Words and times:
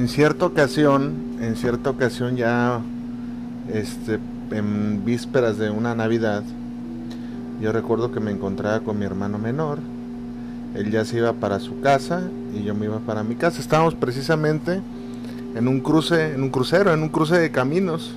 en 0.00 0.08
cierta 0.08 0.46
ocasión, 0.46 1.12
en 1.42 1.56
cierta 1.56 1.90
ocasión 1.90 2.34
ya, 2.34 2.80
este, 3.70 4.18
en 4.50 5.04
vísperas 5.04 5.58
de 5.58 5.68
una 5.68 5.94
Navidad, 5.94 6.42
yo 7.60 7.70
recuerdo 7.70 8.10
que 8.10 8.18
me 8.18 8.30
encontraba 8.30 8.80
con 8.80 8.98
mi 8.98 9.04
hermano 9.04 9.36
menor. 9.36 9.78
Él 10.74 10.90
ya 10.90 11.04
se 11.04 11.18
iba 11.18 11.34
para 11.34 11.60
su 11.60 11.82
casa 11.82 12.22
y 12.54 12.62
yo 12.62 12.74
me 12.74 12.86
iba 12.86 12.98
para 13.00 13.22
mi 13.22 13.34
casa. 13.34 13.60
Estábamos 13.60 13.94
precisamente 13.94 14.80
en 15.54 15.68
un 15.68 15.80
cruce, 15.80 16.32
en 16.32 16.44
un 16.44 16.48
crucero, 16.48 16.94
en 16.94 17.02
un 17.02 17.10
cruce 17.10 17.38
de 17.38 17.50
caminos. 17.50 18.14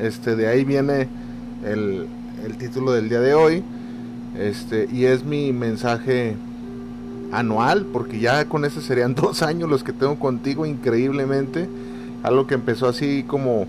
Este, 0.00 0.34
de 0.34 0.48
ahí 0.48 0.64
viene 0.64 1.06
el, 1.64 2.08
el 2.44 2.56
título 2.56 2.90
del 2.90 3.08
día 3.08 3.20
de 3.20 3.34
hoy. 3.34 3.62
Este, 4.36 4.88
y 4.90 5.04
es 5.04 5.22
mi 5.22 5.52
mensaje 5.52 6.34
anual, 7.32 7.86
porque 7.86 8.20
ya 8.20 8.44
con 8.44 8.64
ese 8.64 8.80
serían 8.80 9.14
dos 9.16 9.42
años 9.42 9.68
los 9.68 9.82
que 9.82 9.92
tengo 9.92 10.18
contigo, 10.18 10.66
increíblemente. 10.66 11.68
Algo 12.22 12.46
que 12.46 12.54
empezó 12.54 12.86
así 12.86 13.24
como, 13.26 13.66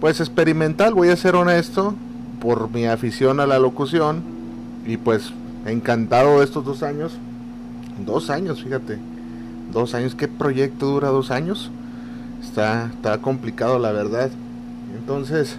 pues 0.00 0.20
experimental, 0.20 0.94
voy 0.94 1.10
a 1.10 1.16
ser 1.16 1.36
honesto, 1.36 1.94
por 2.40 2.70
mi 2.70 2.86
afición 2.86 3.38
a 3.38 3.46
la 3.46 3.58
locución. 3.58 4.22
Y 4.86 4.96
pues 4.96 5.32
encantado 5.66 6.38
de 6.38 6.44
estos 6.44 6.64
dos 6.64 6.82
años. 6.82 7.12
Dos 8.04 8.30
años, 8.30 8.62
fíjate. 8.62 8.98
Dos 9.72 9.94
años, 9.94 10.14
¿qué 10.14 10.28
proyecto 10.28 10.86
dura 10.86 11.08
dos 11.08 11.30
años? 11.30 11.70
Está, 12.42 12.90
está 12.94 13.18
complicado 13.18 13.78
la 13.78 13.92
verdad. 13.92 14.30
Entonces, 14.98 15.56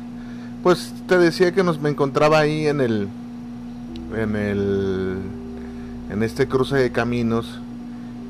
pues 0.62 0.93
te 1.07 1.18
decía 1.18 1.54
que 1.54 1.63
nos 1.63 1.80
me 1.80 1.90
encontraba 1.90 2.40
ahí 2.40 2.68
en 2.68 2.82
el 2.82 3.07
en 4.16 4.35
el 4.35 5.18
en 6.09 6.23
este 6.23 6.48
cruce 6.48 6.76
de 6.76 6.91
caminos 6.91 7.60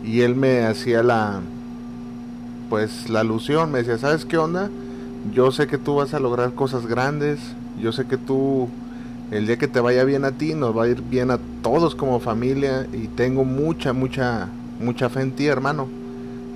y 0.04 0.22
él 0.22 0.36
me 0.36 0.64
hacía 0.64 1.04
la 1.04 1.42
pues 2.70 3.10
la 3.10 3.22
alusión, 3.22 3.72
me 3.72 3.80
decía, 3.80 3.98
"¿Sabes 3.98 4.26
qué 4.26 4.38
onda? 4.38 4.70
Yo 5.34 5.52
sé 5.52 5.68
que 5.68 5.78
tú 5.78 5.96
vas 5.96 6.14
a 6.14 6.20
lograr 6.20 6.54
cosas 6.54 6.88
grandes, 6.88 7.40
yo 7.82 7.92
sé 7.92 8.06
que 8.06 8.18
tú 8.18 8.70
el 9.32 9.48
día 9.48 9.58
que 9.58 9.68
te 9.68 9.80
vaya 9.80 10.04
bien 10.04 10.24
a 10.26 10.32
ti 10.32 10.54
nos 10.54 10.78
va 10.78 10.84
a 10.84 10.88
ir 10.88 11.02
bien 11.02 11.32
a 11.32 11.40
todos 11.62 11.96
como 11.96 12.20
familia 12.20 12.88
y 12.94 13.08
tengo 13.08 13.44
mucha 13.44 13.94
mucha 13.94 14.48
mucha 14.80 15.10
fe 15.10 15.22
en 15.22 15.32
ti, 15.32 15.48
hermano." 15.48 15.88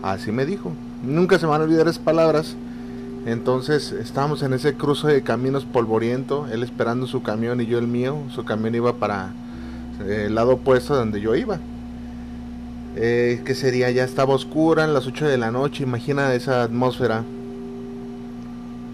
Así 0.02 0.32
me 0.32 0.46
dijo. 0.46 0.72
Nunca 1.04 1.40
se 1.40 1.46
van 1.46 1.62
a 1.62 1.64
olvidar 1.66 1.88
esas 1.88 2.00
palabras. 2.00 2.56
Entonces 3.26 3.92
estábamos 3.92 4.44
en 4.44 4.54
ese 4.54 4.76
cruce 4.76 5.08
de 5.08 5.22
caminos 5.24 5.66
polvoriento, 5.66 6.48
él 6.52 6.64
esperando 6.64 7.06
su 7.06 7.22
camión 7.22 7.60
y 7.62 7.66
yo 7.66 7.78
el 7.78 7.88
mío. 7.88 8.18
Su 8.34 8.46
camión 8.46 8.76
iba 8.76 8.94
para 8.94 9.32
el 10.08 10.36
lado 10.36 10.54
opuesto 10.54 10.96
donde 10.96 11.22
yo 11.22 11.36
iba. 11.36 11.60
Eh, 12.96 13.42
que 13.46 13.56
sería? 13.56 13.92
Ya 13.92 14.04
estaba 14.04 14.34
oscura, 14.34 14.84
en 14.84 14.94
las 14.94 15.08
8 15.08 15.28
de 15.28 15.38
la 15.38 15.52
noche, 15.52 15.84
imagina 15.84 16.34
esa 16.34 16.64
atmósfera. 16.64 17.24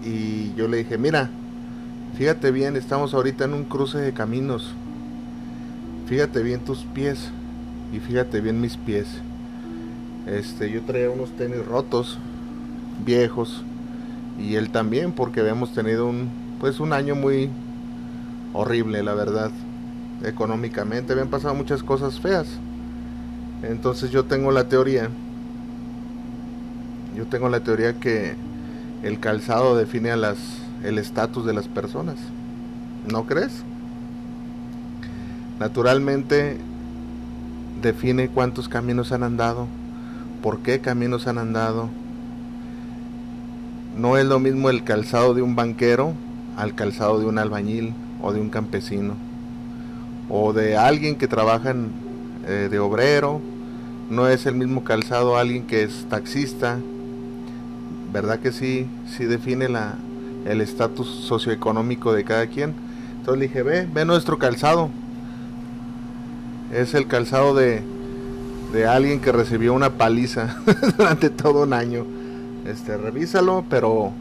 Y 0.04 0.54
yo 0.54 0.68
le 0.68 0.78
dije, 0.78 0.98
mira, 0.98 1.30
fíjate 2.16 2.50
bien, 2.50 2.76
estamos 2.76 3.14
ahorita 3.14 3.44
en 3.44 3.54
un 3.54 3.64
cruce 3.64 3.98
de 3.98 4.12
caminos. 4.12 4.74
Fíjate 6.06 6.42
bien 6.42 6.60
tus 6.60 6.84
pies 6.84 7.30
y 7.92 7.98
fíjate 7.98 8.40
bien 8.40 8.60
mis 8.60 8.76
pies. 8.76 9.06
Este, 10.26 10.70
yo 10.70 10.82
traía 10.82 11.10
unos 11.10 11.30
tenis 11.30 11.64
rotos, 11.64 12.18
viejos, 13.04 13.64
y 14.38 14.54
él 14.54 14.70
también, 14.70 15.12
porque 15.12 15.40
habíamos 15.40 15.72
tenido 15.72 16.06
un, 16.06 16.28
pues 16.60 16.78
un 16.78 16.92
año 16.92 17.14
muy 17.14 17.50
horrible, 18.52 19.02
la 19.02 19.14
verdad, 19.14 19.50
económicamente, 20.24 21.12
habían 21.12 21.28
pasado 21.28 21.54
muchas 21.54 21.82
cosas 21.82 22.20
feas. 22.20 22.46
Entonces 23.62 24.10
yo 24.10 24.24
tengo 24.24 24.52
la 24.52 24.68
teoría, 24.68 25.08
yo 27.16 27.26
tengo 27.26 27.48
la 27.48 27.60
teoría 27.60 27.94
que 27.94 28.34
el 29.02 29.18
calzado 29.20 29.76
define 29.76 30.10
a 30.10 30.16
las, 30.16 30.38
el 30.84 30.98
estatus 30.98 31.46
de 31.46 31.52
las 31.52 31.68
personas. 31.68 32.16
¿No 33.10 33.24
crees? 33.24 33.62
Naturalmente 35.58 36.58
define 37.80 38.28
cuántos 38.28 38.68
caminos 38.68 39.12
han 39.12 39.22
andado, 39.22 39.66
por 40.42 40.60
qué 40.60 40.80
caminos 40.80 41.26
han 41.26 41.38
andado. 41.38 41.88
No 43.96 44.18
es 44.18 44.26
lo 44.26 44.38
mismo 44.38 44.68
el 44.68 44.84
calzado 44.84 45.32
de 45.32 45.40
un 45.40 45.56
banquero 45.56 46.12
al 46.58 46.74
calzado 46.74 47.18
de 47.18 47.26
un 47.26 47.38
albañil 47.38 47.94
o 48.20 48.32
de 48.32 48.40
un 48.40 48.50
campesino 48.50 49.25
o 50.28 50.52
de 50.52 50.76
alguien 50.76 51.16
que 51.16 51.28
trabaja 51.28 51.74
eh, 52.46 52.68
de 52.70 52.78
obrero. 52.78 53.40
No 54.10 54.28
es 54.28 54.46
el 54.46 54.54
mismo 54.54 54.84
calzado 54.84 55.36
alguien 55.36 55.66
que 55.66 55.82
es 55.82 56.06
taxista. 56.08 56.78
¿Verdad 58.12 58.38
que 58.38 58.52
sí? 58.52 58.86
Sí 59.08 59.24
define 59.24 59.68
la, 59.68 59.94
el 60.46 60.60
estatus 60.60 61.08
socioeconómico 61.08 62.12
de 62.12 62.24
cada 62.24 62.46
quien. 62.46 62.74
Entonces 63.18 63.40
le 63.40 63.46
dije, 63.48 63.62
ve, 63.62 63.88
ve 63.92 64.04
nuestro 64.04 64.38
calzado. 64.38 64.90
Es 66.72 66.94
el 66.94 67.06
calzado 67.06 67.54
de, 67.54 67.82
de 68.72 68.86
alguien 68.86 69.20
que 69.20 69.32
recibió 69.32 69.74
una 69.74 69.90
paliza 69.90 70.56
durante 70.96 71.30
todo 71.30 71.64
un 71.64 71.72
año. 71.72 72.04
Este, 72.64 72.96
revísalo, 72.96 73.64
pero 73.68 74.12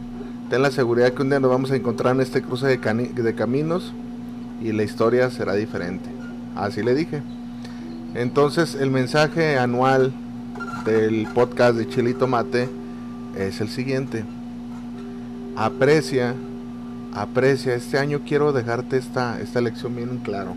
ten 0.49 0.61
la 0.61 0.71
seguridad 0.71 1.13
que 1.13 1.21
un 1.21 1.29
día 1.29 1.39
nos 1.39 1.49
vamos 1.49 1.71
a 1.71 1.75
encontrar 1.75 2.15
en 2.15 2.21
este 2.21 2.41
cruce 2.41 2.67
de 2.67 3.35
caminos 3.35 3.93
y 4.61 4.71
la 4.71 4.83
historia 4.83 5.29
será 5.29 5.53
diferente. 5.53 6.09
Así 6.55 6.83
le 6.83 6.95
dije. 6.95 7.21
Entonces, 8.13 8.75
el 8.75 8.91
mensaje 8.91 9.57
anual 9.57 10.13
del 10.85 11.27
podcast 11.33 11.77
de 11.77 11.87
Chile 11.89 12.11
y 12.11 12.13
Tomate 12.13 12.69
es 13.37 13.59
el 13.59 13.69
siguiente. 13.69 14.23
Aprecia, 15.57 16.35
aprecia, 17.13 17.75
este 17.75 17.97
año 17.97 18.21
quiero 18.25 18.53
dejarte 18.53 18.97
esta, 18.97 19.39
esta 19.41 19.61
lección 19.61 19.95
bien 19.95 20.19
claro. 20.23 20.55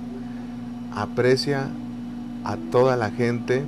Aprecia 0.94 1.68
a 2.44 2.56
toda 2.70 2.96
la 2.96 3.10
gente 3.10 3.64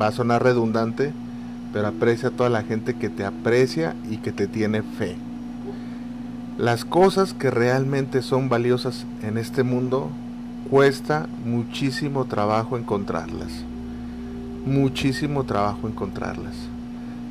va 0.00 0.08
a 0.08 0.12
sonar 0.12 0.42
redundante, 0.42 1.12
pero 1.72 1.88
aprecia 1.88 2.28
a 2.28 2.32
toda 2.32 2.48
la 2.48 2.62
gente 2.62 2.94
que 2.94 3.08
te 3.08 3.24
aprecia 3.24 3.94
y 4.10 4.18
que 4.18 4.32
te 4.32 4.46
tiene 4.46 4.82
fe. 4.82 5.16
Las 6.58 6.84
cosas 6.84 7.34
que 7.34 7.50
realmente 7.50 8.22
son 8.22 8.48
valiosas 8.48 9.06
en 9.22 9.38
este 9.38 9.62
mundo 9.62 10.10
cuesta 10.70 11.26
muchísimo 11.44 12.26
trabajo 12.26 12.76
encontrarlas. 12.76 13.64
Muchísimo 14.66 15.44
trabajo 15.44 15.88
encontrarlas. 15.88 16.54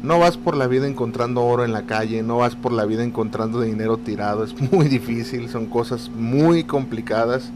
No 0.03 0.19
vas 0.19 0.37
por 0.37 0.57
la 0.57 0.67
vida 0.67 0.87
encontrando 0.87 1.43
oro 1.43 1.63
en 1.63 1.71
la 1.71 1.83
calle, 1.83 2.23
no 2.23 2.37
vas 2.37 2.55
por 2.55 2.71
la 2.71 2.85
vida 2.85 3.03
encontrando 3.03 3.61
dinero 3.61 3.97
tirado, 3.97 4.43
es 4.43 4.59
muy 4.71 4.87
difícil, 4.87 5.47
son 5.49 5.67
cosas 5.67 6.09
muy 6.09 6.63
complicadas 6.63 7.51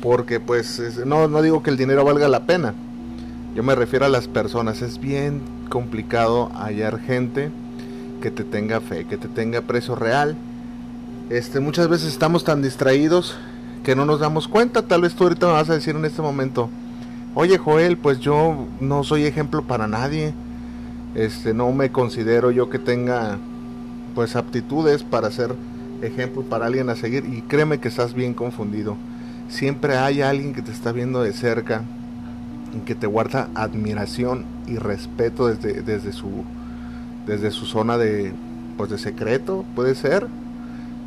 porque 0.00 0.40
pues 0.40 0.80
no, 1.04 1.28
no 1.28 1.42
digo 1.42 1.62
que 1.62 1.70
el 1.70 1.76
dinero 1.76 2.04
valga 2.04 2.28
la 2.28 2.46
pena, 2.46 2.74
yo 3.54 3.62
me 3.62 3.74
refiero 3.74 4.06
a 4.06 4.08
las 4.08 4.28
personas. 4.28 4.80
Es 4.80 4.98
bien 4.98 5.42
complicado 5.68 6.50
hallar 6.54 6.98
gente 6.98 7.50
que 8.22 8.30
te 8.30 8.44
tenga 8.44 8.80
fe, 8.80 9.04
que 9.04 9.18
te 9.18 9.28
tenga 9.28 9.60
precio 9.60 9.94
real. 9.94 10.36
Este, 11.32 11.60
muchas 11.60 11.88
veces 11.88 12.08
estamos 12.08 12.44
tan 12.44 12.60
distraídos 12.60 13.38
que 13.84 13.96
no 13.96 14.04
nos 14.04 14.20
damos 14.20 14.48
cuenta. 14.48 14.82
Tal 14.82 15.00
vez 15.00 15.14
tú 15.14 15.24
ahorita 15.24 15.46
me 15.46 15.54
vas 15.54 15.70
a 15.70 15.72
decir 15.72 15.96
en 15.96 16.04
este 16.04 16.20
momento, 16.20 16.68
oye 17.34 17.56
Joel, 17.56 17.96
pues 17.96 18.20
yo 18.20 18.66
no 18.80 19.02
soy 19.02 19.24
ejemplo 19.24 19.62
para 19.62 19.88
nadie. 19.88 20.34
Este, 21.14 21.54
no 21.54 21.72
me 21.72 21.90
considero 21.90 22.50
yo 22.50 22.68
que 22.68 22.78
tenga 22.78 23.38
pues 24.14 24.36
aptitudes 24.36 25.04
para 25.04 25.30
ser 25.30 25.54
ejemplo 26.02 26.42
para 26.42 26.66
alguien 26.66 26.90
a 26.90 26.96
seguir. 26.96 27.24
Y 27.24 27.40
créeme 27.40 27.80
que 27.80 27.88
estás 27.88 28.12
bien 28.12 28.34
confundido. 28.34 28.98
Siempre 29.48 29.96
hay 29.96 30.20
alguien 30.20 30.52
que 30.52 30.60
te 30.60 30.70
está 30.70 30.92
viendo 30.92 31.22
de 31.22 31.32
cerca, 31.32 31.82
que 32.84 32.94
te 32.94 33.06
guarda 33.06 33.48
admiración 33.54 34.44
y 34.66 34.76
respeto 34.76 35.46
desde, 35.46 35.80
desde 35.80 36.12
su 36.12 36.44
desde 37.26 37.50
su 37.52 37.64
zona 37.64 37.96
de 37.96 38.34
pues 38.76 38.90
de 38.90 38.98
secreto 38.98 39.64
puede 39.74 39.94
ser 39.94 40.26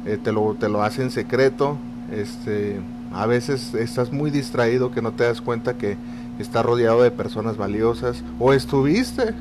eh, 0.06 0.18
te 0.22 0.32
lo 0.32 0.56
te 0.56 0.70
lo 0.70 0.84
hace 0.84 1.02
en 1.02 1.12
secreto 1.12 1.78
este 2.12 2.80
a 3.14 3.26
veces 3.26 3.74
estás 3.74 4.12
muy 4.12 4.30
distraído 4.30 4.92
que 4.92 5.02
no 5.02 5.14
te 5.14 5.24
das 5.24 5.42
cuenta 5.42 5.78
que 5.78 5.98
estás 6.40 6.66
rodeado 6.66 7.02
de 7.02 7.12
personas 7.12 7.58
valiosas 7.58 8.24
o 8.40 8.54
estuviste 8.54 9.34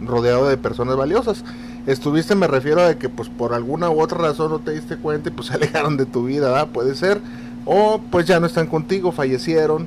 rodeado 0.00 0.48
de 0.48 0.56
personas 0.56 0.96
valiosas. 0.96 1.44
Estuviste 1.86 2.34
me 2.34 2.46
refiero 2.46 2.84
a 2.84 2.94
que 2.94 3.08
pues 3.08 3.28
por 3.28 3.54
alguna 3.54 3.90
u 3.90 4.00
otra 4.00 4.18
razón 4.18 4.50
no 4.50 4.58
te 4.58 4.72
diste 4.72 4.96
cuenta 4.96 5.28
y 5.28 5.32
pues 5.32 5.46
se 5.48 5.54
alejaron 5.54 5.96
de 5.96 6.06
tu 6.06 6.24
vida 6.24 6.66
puede 6.66 6.94
ser. 6.94 7.20
O 7.64 8.00
pues 8.10 8.26
ya 8.26 8.40
no 8.40 8.46
están 8.46 8.66
contigo 8.66 9.12
fallecieron 9.12 9.86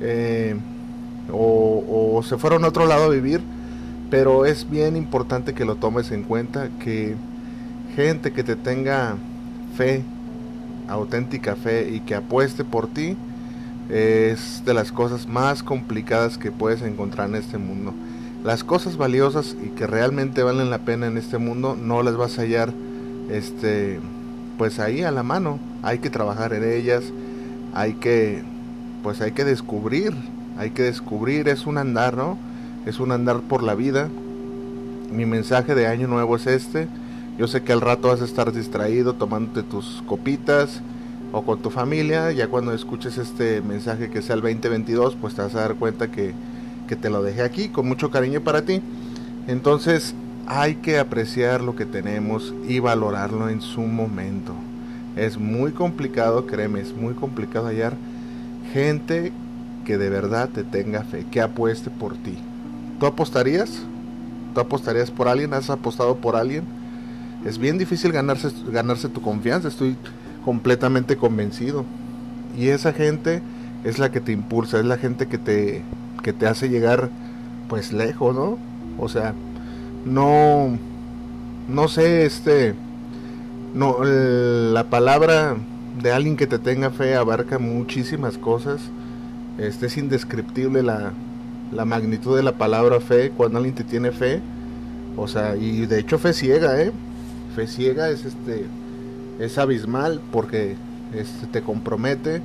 eh, 0.00 0.56
o, 1.32 2.20
se 2.24 2.36
fueron 2.36 2.64
a 2.64 2.68
otro 2.68 2.86
lado 2.86 3.04
a 3.04 3.08
vivir, 3.08 3.40
pero 4.10 4.44
es 4.44 4.68
bien 4.68 4.96
importante 4.96 5.54
que 5.54 5.64
lo 5.64 5.76
tomes 5.76 6.10
en 6.10 6.24
cuenta, 6.24 6.68
que 6.78 7.16
gente 7.96 8.32
que 8.32 8.44
te 8.44 8.54
tenga 8.54 9.16
fe, 9.76 10.02
auténtica 10.88 11.56
fe 11.56 11.90
y 11.90 12.00
que 12.00 12.14
apueste 12.14 12.64
por 12.64 12.88
ti, 12.88 13.16
es 13.88 14.62
de 14.64 14.74
las 14.74 14.92
cosas 14.92 15.26
más 15.26 15.62
complicadas 15.62 16.38
que 16.38 16.50
puedes 16.50 16.82
encontrar 16.82 17.28
en 17.28 17.36
este 17.36 17.58
mundo. 17.58 17.92
las 18.44 18.64
cosas 18.64 18.96
valiosas 18.96 19.54
y 19.64 19.68
que 19.68 19.86
realmente 19.86 20.42
valen 20.42 20.68
la 20.68 20.78
pena 20.78 21.06
en 21.06 21.16
este 21.16 21.38
mundo 21.38 21.76
no 21.80 22.02
las 22.02 22.16
vas 22.16 22.38
a 22.38 22.42
hallar 22.42 22.72
este 23.30 24.00
pues 24.58 24.80
ahí 24.80 25.02
a 25.02 25.12
la 25.12 25.22
mano. 25.22 25.60
Hay 25.82 25.98
que 26.00 26.10
trabajar 26.10 26.52
en 26.52 26.64
ellas 26.64 27.04
hay 27.72 27.94
que 27.94 28.42
pues 29.02 29.20
hay 29.20 29.32
que 29.32 29.44
descubrir 29.44 30.14
hay 30.58 30.70
que 30.70 30.82
descubrir. 30.82 31.48
Es 31.48 31.66
un 31.66 31.78
andar 31.78 32.16
no 32.16 32.36
es 32.84 32.98
un 32.98 33.12
andar 33.12 33.40
por 33.42 33.62
la 33.62 33.74
vida. 33.74 34.08
Mi 35.12 35.26
mensaje 35.26 35.74
de 35.74 35.86
año 35.86 36.08
nuevo 36.08 36.36
es 36.36 36.46
este 36.46 36.88
yo 37.38 37.46
sé 37.48 37.62
que 37.62 37.72
al 37.72 37.80
rato 37.80 38.08
vas 38.08 38.20
a 38.20 38.24
estar 38.24 38.52
distraído 38.52 39.14
tomándote 39.14 39.62
tus 39.62 40.02
copitas 40.06 40.82
o 41.32 41.42
con 41.42 41.60
tu 41.60 41.70
familia. 41.70 42.30
Ya 42.30 42.48
cuando 42.48 42.72
escuches 42.72 43.18
este 43.18 43.62
mensaje 43.62 44.10
que 44.10 44.22
sea 44.22 44.34
el 44.34 44.42
2022, 44.42 45.16
pues 45.16 45.34
te 45.34 45.42
vas 45.42 45.54
a 45.54 45.60
dar 45.60 45.74
cuenta 45.76 46.10
que, 46.10 46.34
que 46.86 46.96
te 46.96 47.10
lo 47.10 47.22
dejé 47.22 47.42
aquí 47.42 47.68
con 47.68 47.88
mucho 47.88 48.10
cariño 48.10 48.42
para 48.42 48.62
ti. 48.62 48.82
Entonces 49.48 50.14
hay 50.46 50.76
que 50.76 50.98
apreciar 50.98 51.62
lo 51.62 51.74
que 51.74 51.86
tenemos 51.86 52.54
y 52.68 52.80
valorarlo 52.80 53.48
en 53.48 53.62
su 53.62 53.80
momento. 53.80 54.52
Es 55.16 55.38
muy 55.38 55.72
complicado, 55.72 56.46
créeme, 56.46 56.80
es 56.80 56.94
muy 56.94 57.14
complicado 57.14 57.66
hallar 57.66 57.94
gente 58.72 59.32
que 59.84 59.98
de 59.98 60.10
verdad 60.10 60.48
te 60.48 60.64
tenga 60.64 61.02
fe, 61.02 61.26
que 61.30 61.40
apueste 61.40 61.90
por 61.90 62.14
ti. 62.16 62.38
¿Tú 63.00 63.06
apostarías? 63.06 63.82
¿Tú 64.54 64.60
apostarías 64.60 65.10
por 65.10 65.28
alguien? 65.28 65.54
¿Has 65.54 65.70
apostado 65.70 66.16
por 66.16 66.36
alguien? 66.36 66.81
Es 67.44 67.58
bien 67.58 67.78
difícil 67.78 68.12
ganarse, 68.12 68.50
ganarse 68.70 69.08
tu 69.08 69.20
confianza, 69.20 69.68
estoy 69.68 69.96
completamente 70.44 71.16
convencido. 71.16 71.84
Y 72.56 72.68
esa 72.68 72.92
gente 72.92 73.42
es 73.84 73.98
la 73.98 74.10
que 74.10 74.20
te 74.20 74.32
impulsa, 74.32 74.78
es 74.78 74.84
la 74.84 74.98
gente 74.98 75.26
que 75.26 75.38
te, 75.38 75.82
que 76.22 76.32
te 76.32 76.46
hace 76.46 76.68
llegar 76.68 77.10
pues 77.68 77.92
lejos, 77.92 78.34
¿no? 78.34 78.58
O 78.98 79.08
sea, 79.08 79.34
no, 80.04 80.78
no 81.68 81.88
sé, 81.88 82.26
este, 82.26 82.74
no, 83.74 84.04
la 84.04 84.84
palabra 84.84 85.56
de 86.00 86.12
alguien 86.12 86.36
que 86.36 86.46
te 86.46 86.58
tenga 86.58 86.90
fe 86.90 87.16
abarca 87.16 87.58
muchísimas 87.58 88.38
cosas. 88.38 88.80
Este 89.58 89.86
es 89.86 89.96
indescriptible 89.96 90.82
la, 90.82 91.12
la 91.72 91.84
magnitud 91.84 92.36
de 92.36 92.42
la 92.42 92.52
palabra 92.52 93.00
fe 93.00 93.30
cuando 93.36 93.58
alguien 93.58 93.74
te 93.74 93.84
tiene 93.84 94.12
fe. 94.12 94.40
O 95.16 95.28
sea, 95.28 95.56
y 95.56 95.86
de 95.86 95.98
hecho 95.98 96.18
fe 96.18 96.32
ciega, 96.32 96.80
¿eh? 96.80 96.92
Fe 97.54 97.66
ciega 97.66 98.08
es 98.10 98.24
este 98.24 98.66
es 99.38 99.58
abismal 99.58 100.20
porque 100.30 100.76
este, 101.14 101.46
te 101.46 101.62
compromete 101.62 102.40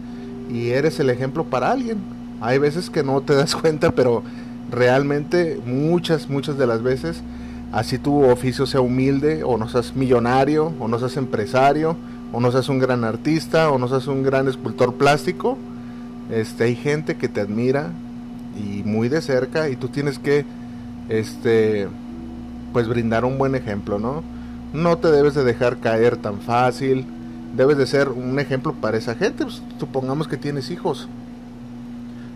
y 0.49 0.69
eres 0.69 0.99
el 0.99 1.09
ejemplo 1.09 1.45
para 1.45 1.71
alguien. 1.71 1.99
Hay 2.41 2.57
veces 2.57 2.89
que 2.89 3.03
no 3.03 3.21
te 3.21 3.35
das 3.35 3.55
cuenta, 3.61 3.91
pero 3.91 4.23
realmente 4.71 5.59
muchas, 5.65 6.29
muchas 6.29 6.57
de 6.57 6.67
las 6.67 6.83
veces, 6.83 7.21
así 7.71 7.97
tu 7.97 8.23
oficio 8.23 8.65
sea 8.65 8.81
humilde, 8.81 9.43
o 9.43 9.57
no 9.57 9.69
seas 9.69 9.95
millonario, 9.95 10.73
o 10.79 10.87
no 10.87 10.99
seas 10.99 11.17
empresario, 11.17 11.95
o 12.31 12.39
no 12.39 12.51
seas 12.51 12.69
un 12.69 12.79
gran 12.79 13.03
artista, 13.03 13.69
o 13.71 13.77
no 13.77 13.87
seas 13.87 14.07
un 14.07 14.23
gran 14.23 14.47
escultor 14.47 14.95
plástico, 14.95 15.57
este, 16.31 16.65
hay 16.65 16.75
gente 16.75 17.15
que 17.15 17.29
te 17.29 17.41
admira 17.41 17.91
y 18.57 18.83
muy 18.83 19.07
de 19.07 19.21
cerca 19.21 19.69
y 19.69 19.75
tú 19.75 19.87
tienes 19.87 20.19
que, 20.19 20.45
este, 21.09 21.87
pues 22.73 22.87
brindar 22.87 23.23
un 23.23 23.37
buen 23.37 23.55
ejemplo, 23.55 23.97
¿no? 23.99 24.23
No 24.77 24.97
te 24.97 25.11
debes 25.11 25.33
de 25.33 25.43
dejar 25.43 25.77
caer 25.77 26.17
tan 26.17 26.39
fácil, 26.39 27.05
debes 27.55 27.77
de 27.77 27.87
ser 27.87 28.09
un 28.09 28.39
ejemplo 28.39 28.73
para 28.73 28.97
esa 28.97 29.15
gente. 29.15 29.43
Pues, 29.43 29.61
supongamos 29.79 30.27
que 30.27 30.37
tienes 30.37 30.69
hijos. 30.69 31.07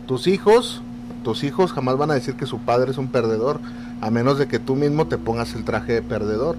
Tus 0.07 0.27
hijos, 0.27 0.81
tus 1.23 1.43
hijos 1.43 1.71
jamás 1.71 1.97
van 1.97 2.11
a 2.11 2.15
decir 2.15 2.35
que 2.35 2.45
su 2.47 2.59
padre 2.59 2.91
es 2.91 2.97
un 2.97 3.07
perdedor, 3.07 3.59
a 4.01 4.09
menos 4.09 4.39
de 4.39 4.47
que 4.47 4.59
tú 4.59 4.75
mismo 4.75 5.07
te 5.07 5.17
pongas 5.17 5.53
el 5.53 5.63
traje 5.63 5.93
de 5.93 6.01
perdedor, 6.01 6.57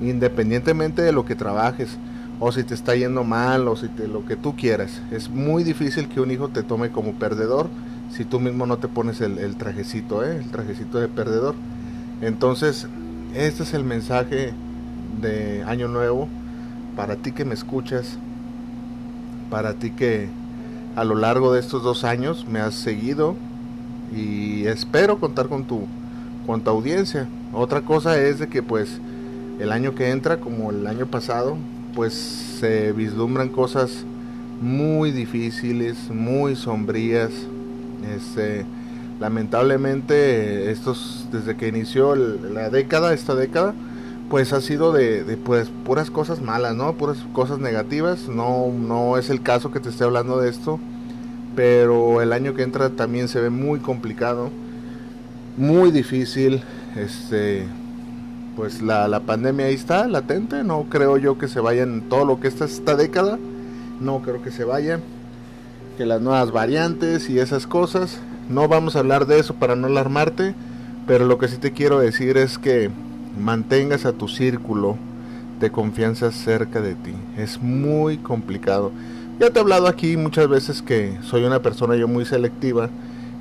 independientemente 0.00 1.02
de 1.02 1.12
lo 1.12 1.24
que 1.24 1.34
trabajes 1.34 1.96
o 2.38 2.52
si 2.52 2.64
te 2.64 2.74
está 2.74 2.94
yendo 2.94 3.24
mal 3.24 3.66
o 3.66 3.76
si 3.76 3.88
te 3.88 4.06
lo 4.06 4.26
que 4.26 4.36
tú 4.36 4.54
quieras. 4.54 5.00
Es 5.10 5.30
muy 5.30 5.64
difícil 5.64 6.08
que 6.08 6.20
un 6.20 6.30
hijo 6.30 6.48
te 6.48 6.62
tome 6.62 6.90
como 6.90 7.14
perdedor 7.14 7.68
si 8.10 8.26
tú 8.26 8.38
mismo 8.38 8.66
no 8.66 8.76
te 8.76 8.88
pones 8.88 9.22
el, 9.22 9.56
trajecito, 9.56 10.22
¿eh? 10.22 10.36
el 10.36 10.50
trajecito 10.50 10.98
de 11.00 11.08
perdedor. 11.08 11.54
Entonces, 12.20 12.86
este 13.34 13.62
es 13.62 13.74
el 13.74 13.84
mensaje 13.84 14.52
de 15.20 15.62
Año 15.64 15.88
Nuevo, 15.88 16.28
para 16.96 17.16
ti 17.16 17.32
que 17.32 17.44
me 17.44 17.54
escuchas, 17.54 18.18
para 19.50 19.74
ti 19.74 19.90
que 19.90 20.28
a 20.96 21.04
lo 21.04 21.14
largo 21.14 21.52
de 21.52 21.60
estos 21.60 21.82
dos 21.82 22.04
años 22.04 22.46
me 22.48 22.60
has 22.60 22.74
seguido 22.74 23.36
y 24.14 24.66
espero 24.66 25.18
contar 25.18 25.48
con 25.48 25.64
tu, 25.64 25.86
audiencia. 26.66 27.28
Otra 27.52 27.82
cosa 27.82 28.20
es 28.20 28.38
de 28.38 28.48
que 28.48 28.62
pues 28.62 29.00
el 29.60 29.72
año 29.72 29.94
que 29.94 30.10
entra, 30.10 30.38
como 30.38 30.70
el 30.70 30.86
año 30.86 31.06
pasado, 31.06 31.56
pues 31.94 32.14
se 32.14 32.92
vislumbran 32.92 33.48
cosas 33.48 34.04
muy 34.60 35.10
difíciles, 35.10 36.10
muy 36.10 36.56
sombrías. 36.56 37.30
Este, 38.14 38.64
lamentablemente, 39.20 40.70
estos 40.70 41.26
desde 41.32 41.56
que 41.56 41.68
inició 41.68 42.14
la 42.14 42.70
década, 42.70 43.12
esta 43.12 43.34
década, 43.34 43.74
pues 44.28 44.52
ha 44.52 44.60
sido 44.60 44.92
de, 44.92 45.38
pues 45.44 45.70
puras 45.84 46.10
cosas 46.10 46.40
malas, 46.40 46.74
¿no? 46.74 46.94
Puras 46.94 47.18
cosas 47.32 47.58
negativas. 47.58 48.28
No, 48.28 48.72
no 48.72 49.18
es 49.18 49.30
el 49.30 49.42
caso 49.42 49.70
que 49.70 49.80
te 49.80 49.88
esté 49.88 50.04
hablando 50.04 50.38
de 50.38 50.50
esto. 50.50 50.80
Pero 51.54 52.20
el 52.20 52.32
año 52.32 52.54
que 52.54 52.62
entra 52.62 52.90
también 52.90 53.28
se 53.28 53.40
ve 53.40 53.50
muy 53.50 53.78
complicado. 53.78 54.50
Muy 55.56 55.90
difícil. 55.90 56.62
Este. 56.96 57.66
Pues 58.56 58.82
la, 58.82 59.06
la 59.06 59.20
pandemia 59.20 59.66
ahí 59.66 59.74
está, 59.74 60.08
latente. 60.08 60.64
No 60.64 60.86
creo 60.88 61.18
yo 61.18 61.38
que 61.38 61.46
se 61.46 61.60
vaya 61.60 61.82
en 61.82 62.08
todo 62.08 62.24
lo 62.24 62.40
que 62.40 62.48
está 62.48 62.64
esta 62.64 62.96
década. 62.96 63.38
No 64.00 64.22
creo 64.22 64.42
que 64.42 64.50
se 64.50 64.64
vaya. 64.64 65.00
Que 65.96 66.04
las 66.04 66.20
nuevas 66.20 66.50
variantes 66.50 67.30
y 67.30 67.38
esas 67.38 67.66
cosas. 67.66 68.18
No 68.48 68.66
vamos 68.66 68.96
a 68.96 69.00
hablar 69.00 69.26
de 69.26 69.38
eso 69.38 69.54
para 69.54 69.76
no 69.76 69.86
alarmarte. 69.86 70.54
Pero 71.06 71.26
lo 71.26 71.38
que 71.38 71.46
sí 71.46 71.58
te 71.58 71.72
quiero 71.72 72.00
decir 72.00 72.36
es 72.36 72.58
que 72.58 72.90
mantengas 73.36 74.06
a 74.06 74.12
tu 74.12 74.28
círculo 74.28 74.96
de 75.60 75.70
confianza 75.70 76.30
cerca 76.32 76.80
de 76.80 76.94
ti. 76.94 77.12
Es 77.36 77.60
muy 77.60 78.18
complicado. 78.18 78.92
Ya 79.38 79.50
te 79.50 79.58
he 79.58 79.62
hablado 79.62 79.86
aquí 79.86 80.16
muchas 80.16 80.48
veces 80.48 80.82
que 80.82 81.16
soy 81.22 81.44
una 81.44 81.60
persona 81.60 81.96
yo 81.96 82.08
muy 82.08 82.24
selectiva 82.24 82.88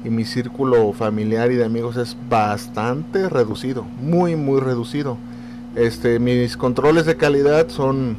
y 0.03 0.09
mi 0.09 0.25
círculo 0.25 0.91
familiar 0.93 1.51
y 1.51 1.55
de 1.55 1.65
amigos 1.65 1.97
es 1.97 2.15
bastante 2.29 3.29
reducido, 3.29 3.85
muy 4.01 4.35
muy 4.35 4.59
reducido. 4.59 5.17
Este, 5.75 6.19
mis 6.19 6.57
controles 6.57 7.05
de 7.05 7.17
calidad 7.17 7.69
son 7.69 8.15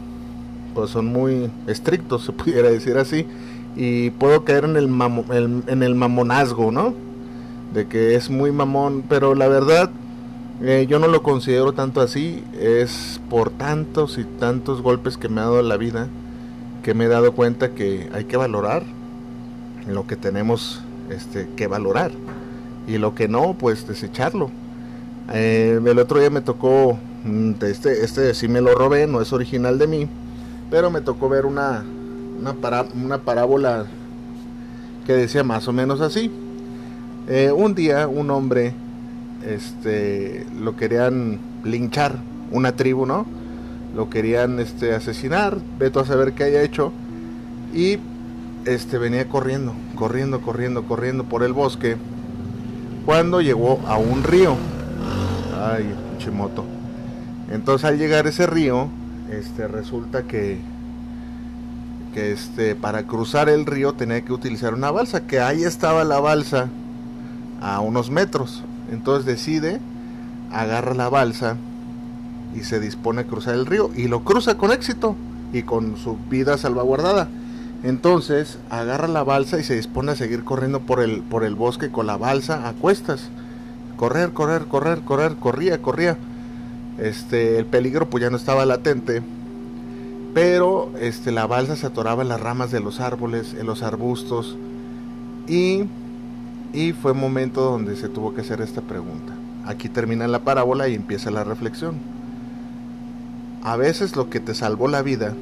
pues 0.75 0.91
son 0.91 1.07
muy 1.07 1.51
estrictos, 1.67 2.25
se 2.25 2.33
pudiera 2.33 2.71
decir 2.71 2.99
así, 2.99 3.27
y 3.77 4.11
puedo 4.11 4.45
caer 4.45 4.65
en 4.65 4.77
el, 4.77 5.63
en 5.67 5.83
el 5.83 5.95
mamonazgo, 5.95 6.71
¿no? 6.71 6.95
De 7.73 7.87
que 7.87 8.15
es 8.15 8.31
muy 8.31 8.53
mamón, 8.53 9.03
pero 9.09 9.35
la 9.35 9.49
verdad 9.49 9.91
eh, 10.63 10.87
yo 10.89 10.99
no 10.99 11.09
lo 11.09 11.23
considero 11.23 11.73
tanto 11.73 12.01
así, 12.01 12.43
es 12.59 13.21
por 13.29 13.51
tantos 13.51 14.19
y 14.19 14.25
tantos 14.25 14.83
golpes 14.83 15.17
que 15.17 15.29
me 15.29 15.41
ha 15.41 15.45
dado 15.45 15.63
la 15.63 15.77
vida 15.77 16.09
que 16.87 16.95
me 16.95 17.07
he 17.07 17.09
dado 17.09 17.33
cuenta 17.33 17.71
que 17.71 18.09
hay 18.13 18.27
que 18.27 18.37
valorar 18.37 18.85
lo 19.89 20.07
que 20.07 20.15
tenemos 20.15 20.85
este, 21.11 21.49
que 21.57 21.67
valorar 21.67 22.13
y 22.87 22.99
lo 22.99 23.13
que 23.13 23.27
no, 23.27 23.57
pues 23.59 23.89
desecharlo. 23.89 24.53
Eh, 25.33 25.81
el 25.85 25.99
otro 25.99 26.21
día 26.21 26.31
me 26.31 26.43
tocó, 26.43 26.97
mm, 27.25 27.55
este, 27.63 28.05
este 28.05 28.33
sí 28.35 28.47
me 28.47 28.61
lo 28.61 28.73
robé, 28.77 29.09
no 29.09 29.21
es 29.21 29.33
original 29.33 29.81
de 29.81 29.89
mí, 29.89 30.09
pero 30.71 30.89
me 30.93 31.01
tocó 31.01 31.29
ver 31.29 31.45
una, 31.45 31.83
una, 32.39 32.55
una 32.95 33.19
parábola 33.19 33.87
que 35.07 35.13
decía 35.13 35.43
más 35.43 35.67
o 35.67 35.73
menos 35.73 36.01
así. 36.01 36.31
Eh, 37.27 37.51
un 37.51 37.75
día 37.75 38.07
un 38.07 38.31
hombre 38.31 38.75
este, 39.45 40.47
lo 40.59 40.77
querían 40.77 41.39
linchar, 41.65 42.17
una 42.51 42.77
tribu, 42.77 43.07
¿no? 43.07 43.27
Lo 43.95 44.11
querían 44.11 44.59
este, 44.61 44.95
asesinar, 44.95 45.59
veto 45.79 46.01
a 46.01 46.05
saber 46.05 46.33
qué 46.33 46.45
haya 46.45 46.63
hecho. 46.63 46.93
Y 47.75 47.99
este, 48.65 48.99
venía 48.99 49.29
corriendo, 49.29 49.75
corriendo, 49.95 50.41
corriendo, 50.41 50.85
corriendo 50.85 51.25
por 51.25 51.43
el 51.43 51.53
bosque. 51.53 51.97
Cuando 53.05 53.41
llegó 53.41 53.81
a 53.87 53.97
un 53.97 54.23
río. 54.25 54.57
Ay, 55.59 55.95
chimoto. 56.19 56.65
Entonces 57.51 57.85
al 57.85 57.99
llegar 57.99 58.27
a 58.27 58.31
ese 58.31 58.47
río, 58.47 58.89
este, 59.31 59.69
resulta 59.69 60.25
que, 60.25 60.59
que 62.13 62.33
este, 62.33 62.75
para 62.75 63.05
cruzar 63.05 63.49
el 63.49 63.67
río 63.67 63.95
tenía 63.95 64.21
que 64.23 64.33
utilizar 64.33 64.75
una 64.75 64.91
balsa, 64.91 65.27
que 65.27 65.41
ahí 65.41 65.63
estaba 65.63 66.05
la 66.05 66.19
balsa 66.19 66.69
a 67.61 67.81
unos 67.81 68.11
metros. 68.11 68.65
Entonces 68.91 69.27
decide, 69.27 69.81
agarra 70.53 70.95
la 70.95 71.09
balsa 71.09 71.57
y 72.55 72.61
se 72.61 72.81
dispone 72.81 73.23
a 73.23 73.27
cruzar 73.27 73.55
el 73.55 73.67
río 73.67 73.91
y 73.95 74.09
lo 74.09 74.25
cruza 74.25 74.57
con 74.57 74.73
éxito 74.73 75.17
y 75.53 75.63
con 75.63 75.97
su 75.97 76.17
vida 76.31 76.59
salvaguardada. 76.59 77.29
Entonces 77.83 78.59
agarra 78.71 79.09
la 79.09 79.23
balsa 79.23 79.59
y 79.59 79.65
se 79.65 79.77
dispone 79.77 80.13
a 80.13 80.17
seguir 80.17 80.45
corriendo 80.45 80.81
por 80.81 81.01
el, 81.01 81.23
por 81.23 81.45
el 81.45 81.55
bosque 81.55 81.91
con 81.91 82.07
la 82.07 82.17
balsa 82.17 82.69
a 82.69 82.73
cuestas. 82.73 83.29
correr, 83.97 84.33
correr, 84.33 84.67
correr, 84.67 85.01
correr, 85.01 85.37
corría, 85.37 85.83
corría. 85.83 86.17
Este, 86.99 87.59
el 87.59 87.67
peligro 87.67 88.09
pues 88.09 88.23
ya 88.23 88.31
no 88.31 88.37
estaba 88.37 88.65
latente, 88.65 89.23
pero 90.33 90.91
este, 91.01 91.31
la 91.31 91.47
balsa 91.47 91.77
se 91.77 91.87
atoraba 91.87 92.23
en 92.23 92.29
las 92.29 92.41
ramas 92.41 92.71
de 92.71 92.81
los 92.81 93.01
árboles, 93.01 93.55
en 93.59 93.67
los 93.67 93.83
arbustos, 93.83 94.57
y, 95.47 95.85
y 96.73 96.93
fue 96.93 97.15
momento 97.15 97.63
donde 97.63 97.97
se 97.97 98.09
tuvo 98.09 98.35
que 98.35 98.43
hacer 98.43 98.61
esta 98.61 98.83
pregunta. 98.83 99.33
Aquí 99.67 99.89
termina 99.89 100.29
la 100.29 100.41
parábola 100.41 100.89
y 100.89 100.95
empieza 100.95 101.31
la 101.31 101.45
reflexión. 101.45 101.97
A 103.63 103.77
veces 103.77 104.15
lo 104.15 104.31
que 104.31 104.41
te 104.41 104.55
salvó 104.55 104.87
la 104.89 105.03
vida, 105.03 105.35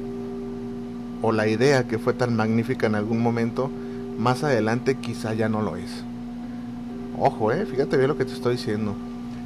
o 1.21 1.31
la 1.31 1.47
idea 1.47 1.87
que 1.87 1.99
fue 1.99 2.13
tan 2.13 2.35
magnífica 2.35 2.87
en 2.87 2.95
algún 2.95 3.21
momento, 3.21 3.69
más 4.17 4.43
adelante 4.43 4.95
quizá 4.95 5.33
ya 5.33 5.49
no 5.49 5.61
lo 5.61 5.75
es. 5.75 6.03
Ojo, 7.19 7.51
eh, 7.51 7.65
fíjate 7.65 7.97
bien 7.97 8.09
lo 8.09 8.17
que 8.17 8.25
te 8.25 8.33
estoy 8.33 8.57
diciendo. 8.57 8.95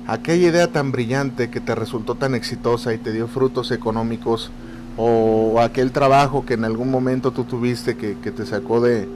Aquella 0.08 0.48
idea 0.48 0.72
tan 0.72 0.92
brillante 0.92 1.50
que 1.50 1.60
te 1.60 1.76
resultó 1.76 2.16
tan 2.16 2.34
exitosa 2.34 2.94
y 2.94 2.98
te 2.98 3.12
dio 3.12 3.28
frutos 3.28 3.72
económicos, 3.72 4.52
o 4.98 5.62
aquel 5.62 5.92
trabajo 5.92 6.46
que 6.46 6.56
en 6.56 6.66
algún 6.66 6.92
momento 6.92 7.32
tú 7.32 7.46
tuviste 7.46 7.96
que, 7.96 8.16
te 8.16 8.46
sacó 8.46 8.82
de, 8.82 9.08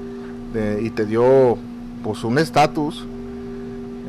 y 0.82 0.90
te 0.92 1.06
dio 1.06 1.58
pues 2.04 2.24
un 2.24 2.38
estatus, 2.38 3.06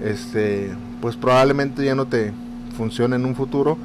este, 0.04 0.72
pues 1.00 1.16
probablemente 1.16 1.84
ya 1.84 1.94
no 1.94 2.06
te 2.06 2.32
funcione 2.76 3.16
en 3.16 3.24
un 3.24 3.34
futuro. 3.34 3.78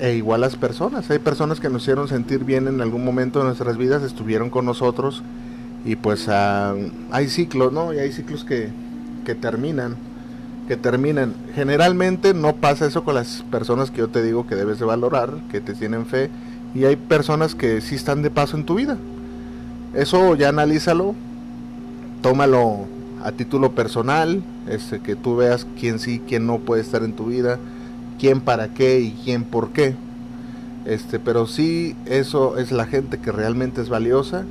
E 0.00 0.14
igual 0.14 0.40
las 0.40 0.56
personas, 0.56 1.08
hay 1.10 1.20
personas 1.20 1.60
que 1.60 1.68
nos 1.68 1.82
hicieron 1.82 2.08
sentir 2.08 2.44
bien 2.44 2.66
en 2.66 2.80
algún 2.80 3.04
momento 3.04 3.38
de 3.38 3.44
nuestras 3.44 3.76
vidas, 3.76 4.02
estuvieron 4.02 4.50
con 4.50 4.64
nosotros 4.64 5.22
y 5.84 5.96
pues 5.96 6.28
ah, 6.28 6.74
hay 7.10 7.28
ciclos, 7.28 7.72
¿no? 7.72 7.92
Y 7.92 7.98
hay 7.98 8.10
ciclos 8.10 8.44
que, 8.44 8.70
que 9.24 9.34
terminan, 9.34 9.96
que 10.66 10.76
terminan. 10.76 11.34
Generalmente 11.54 12.34
no 12.34 12.56
pasa 12.56 12.86
eso 12.86 13.04
con 13.04 13.14
las 13.14 13.44
personas 13.50 13.90
que 13.90 13.98
yo 13.98 14.08
te 14.08 14.22
digo 14.22 14.46
que 14.46 14.56
debes 14.56 14.80
de 14.80 14.86
valorar, 14.86 15.34
que 15.50 15.60
te 15.60 15.74
tienen 15.74 16.06
fe, 16.06 16.30
y 16.74 16.84
hay 16.84 16.96
personas 16.96 17.54
que 17.54 17.80
sí 17.80 17.94
están 17.94 18.22
de 18.22 18.30
paso 18.30 18.56
en 18.56 18.64
tu 18.64 18.74
vida. 18.76 18.96
Eso 19.94 20.34
ya 20.34 20.48
analízalo, 20.48 21.14
tómalo 22.22 22.86
a 23.22 23.32
título 23.32 23.72
personal, 23.72 24.42
este, 24.68 25.00
que 25.00 25.16
tú 25.16 25.36
veas 25.36 25.66
quién 25.78 25.98
sí, 25.98 26.20
quién 26.26 26.46
no 26.46 26.58
puede 26.58 26.82
estar 26.82 27.02
en 27.02 27.14
tu 27.14 27.26
vida, 27.26 27.58
quién 28.18 28.40
para 28.40 28.68
qué 28.68 29.00
y 29.00 29.12
quién 29.24 29.44
por 29.44 29.70
qué. 29.70 29.94
Este, 30.84 31.18
pero 31.18 31.46
sí, 31.46 31.94
eso 32.06 32.58
es 32.58 32.72
la 32.72 32.86
gente 32.86 33.18
que 33.18 33.30
realmente 33.30 33.80
es 33.80 33.88
valiosa 33.88 34.44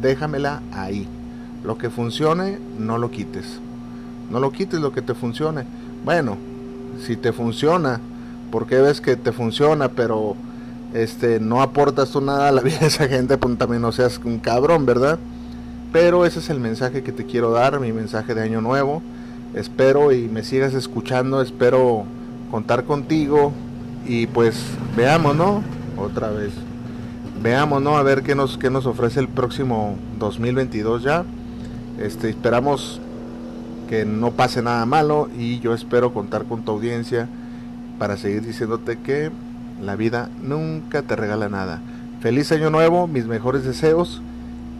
déjamela 0.00 0.62
ahí. 0.72 1.06
Lo 1.64 1.78
que 1.78 1.90
funcione, 1.90 2.58
no 2.78 2.98
lo 2.98 3.10
quites. 3.10 3.60
No 4.30 4.40
lo 4.40 4.50
quites 4.50 4.80
lo 4.80 4.92
que 4.92 5.02
te 5.02 5.14
funcione. 5.14 5.64
Bueno, 6.04 6.36
si 7.06 7.16
te 7.16 7.32
funciona, 7.32 8.00
porque 8.50 8.80
ves 8.80 9.00
que 9.00 9.16
te 9.16 9.32
funciona, 9.32 9.88
pero 9.88 10.36
este 10.92 11.40
no 11.40 11.62
aportas 11.62 12.10
tú 12.10 12.20
nada 12.20 12.48
a 12.48 12.52
la 12.52 12.60
vida 12.62 12.80
de 12.80 12.86
esa 12.86 13.08
gente, 13.08 13.38
pues 13.38 13.56
también 13.56 13.82
no 13.82 13.92
seas 13.92 14.20
un 14.24 14.38
cabrón, 14.38 14.84
¿verdad? 14.84 15.18
Pero 15.92 16.24
ese 16.24 16.38
es 16.38 16.48
el 16.48 16.58
mensaje 16.58 17.02
que 17.02 17.12
te 17.12 17.26
quiero 17.26 17.50
dar, 17.50 17.78
mi 17.78 17.92
mensaje 17.92 18.34
de 18.34 18.40
año 18.40 18.62
nuevo. 18.62 19.02
Espero 19.54 20.10
y 20.10 20.26
me 20.28 20.42
sigas 20.42 20.72
escuchando, 20.72 21.42
espero 21.42 22.04
contar 22.50 22.84
contigo 22.84 23.52
y 24.06 24.26
pues 24.26 24.64
veamos, 24.96 25.36
¿no? 25.36 25.62
Otra 25.98 26.30
vez 26.30 26.52
veamos, 27.42 27.82
¿no? 27.82 27.98
A 27.98 28.02
ver 28.02 28.22
qué 28.22 28.34
nos, 28.34 28.56
qué 28.56 28.70
nos 28.70 28.86
ofrece 28.86 29.20
el 29.20 29.28
próximo 29.28 29.96
2022 30.18 31.02
ya. 31.02 31.24
Este, 31.98 32.30
esperamos 32.30 32.98
que 33.90 34.06
no 34.06 34.30
pase 34.30 34.62
nada 34.62 34.86
malo 34.86 35.28
y 35.38 35.60
yo 35.60 35.74
espero 35.74 36.14
contar 36.14 36.44
con 36.44 36.64
tu 36.64 36.72
audiencia 36.72 37.28
para 37.98 38.16
seguir 38.16 38.40
diciéndote 38.40 38.98
que 39.00 39.30
la 39.82 39.96
vida 39.96 40.30
nunca 40.40 41.02
te 41.02 41.16
regala 41.16 41.50
nada. 41.50 41.82
Feliz 42.22 42.50
año 42.50 42.70
nuevo, 42.70 43.06
mis 43.06 43.26
mejores 43.26 43.64
deseos 43.64 44.22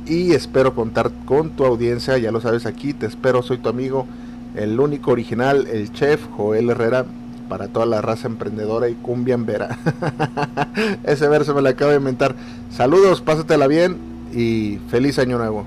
y 0.06 0.32
espero 0.32 0.74
contar 0.74 1.10
con 1.24 1.50
tu 1.50 1.64
audiencia, 1.64 2.18
ya 2.18 2.32
lo 2.32 2.40
sabes 2.40 2.66
aquí, 2.66 2.92
te 2.92 3.06
espero, 3.06 3.42
soy 3.42 3.58
tu 3.58 3.68
amigo, 3.68 4.06
el 4.54 4.78
único 4.78 5.10
original, 5.10 5.66
el 5.66 5.92
chef 5.92 6.20
Joel 6.36 6.70
Herrera 6.70 7.06
para 7.48 7.68
toda 7.68 7.86
la 7.86 8.00
raza 8.00 8.28
emprendedora 8.28 8.88
y 8.88 8.94
cumbiambera. 8.94 9.78
Ese 11.04 11.28
verso 11.28 11.54
me 11.54 11.60
lo 11.60 11.68
acabo 11.68 11.90
de 11.90 11.98
inventar. 11.98 12.34
Saludos, 12.70 13.20
pásatela 13.20 13.66
bien 13.66 13.98
y 14.32 14.78
feliz 14.88 15.18
año 15.18 15.38
nuevo. 15.38 15.66